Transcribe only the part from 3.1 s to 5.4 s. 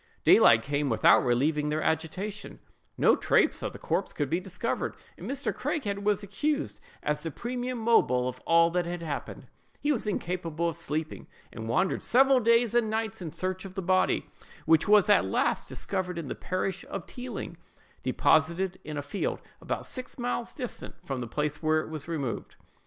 trace of the corpse could be discovered, and